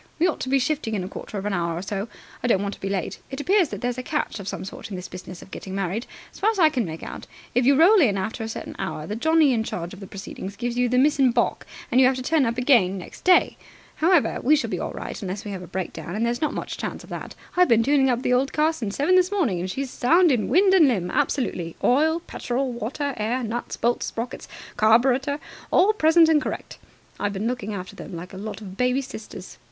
"We 0.17 0.25
ought 0.25 0.39
to 0.39 0.49
be 0.49 0.57
shifting 0.57 0.95
in 0.95 1.03
a 1.03 1.07
quarter 1.07 1.37
of 1.37 1.45
an 1.45 1.53
hour 1.53 1.77
or 1.77 1.83
so. 1.83 2.07
I 2.41 2.47
don't 2.47 2.63
want 2.63 2.73
to 2.73 2.79
be 2.81 2.89
late. 2.89 3.19
It 3.29 3.39
appears 3.39 3.69
that 3.69 3.81
there's 3.81 3.99
a 3.99 4.01
catch 4.01 4.39
of 4.39 4.47
some 4.47 4.65
sort 4.65 4.89
in 4.89 4.95
this 4.95 5.07
business 5.07 5.43
of 5.43 5.51
getting 5.51 5.75
married. 5.75 6.07
As 6.33 6.39
far 6.39 6.49
as 6.49 6.57
I 6.57 6.69
can 6.69 6.85
make 6.85 7.03
out, 7.03 7.27
if 7.53 7.67
you 7.67 7.75
roll 7.75 8.01
in 8.01 8.17
after 8.17 8.43
a 8.43 8.49
certain 8.49 8.75
hour, 8.79 9.05
the 9.05 9.15
Johnnie 9.15 9.53
in 9.53 9.63
charge 9.63 9.93
of 9.93 9.99
the 9.99 10.07
proceedings 10.07 10.55
gives 10.55 10.75
you 10.75 10.89
the 10.89 10.97
miss 10.97 11.19
in 11.19 11.29
baulk, 11.29 11.67
and 11.91 12.01
you 12.01 12.07
have 12.07 12.15
to 12.15 12.23
turn 12.23 12.47
up 12.47 12.57
again 12.57 12.97
next 12.97 13.21
day. 13.23 13.57
However, 13.97 14.39
we 14.41 14.55
shall 14.55 14.71
be 14.71 14.79
all 14.79 14.89
right 14.91 15.21
unless 15.21 15.45
we 15.45 15.51
have 15.51 15.61
a 15.61 15.67
breakdown, 15.67 16.15
and 16.15 16.25
there's 16.25 16.41
not 16.41 16.55
much 16.55 16.77
chance 16.79 17.03
of 17.03 17.11
that. 17.11 17.35
I've 17.55 17.69
been 17.69 17.83
tuning 17.83 18.09
up 18.09 18.23
the 18.23 18.33
old 18.33 18.53
car 18.53 18.73
since 18.73 18.95
seven 18.95 19.13
this 19.13 19.29
morning, 19.31 19.59
and 19.59 19.69
she's 19.69 19.91
sound 19.91 20.31
in 20.31 20.47
wind 20.49 20.73
and 20.73 20.87
limb, 20.87 21.11
absolutely. 21.11 21.75
Oil 21.83 22.21
petrol 22.21 22.73
water 22.73 23.13
air 23.17 23.43
nuts 23.43 23.77
bolts 23.77 24.07
sprockets 24.07 24.47
carburetor 24.77 25.39
all 25.69 25.93
present 25.93 26.27
and 26.27 26.41
correct. 26.41 26.79
I've 27.19 27.33
been 27.33 27.45
looking 27.45 27.75
after 27.75 27.95
them 27.95 28.15
like 28.15 28.33
a 28.33 28.37
lot 28.37 28.61
of 28.61 28.75
baby 28.77 29.03
sisters. 29.03 29.59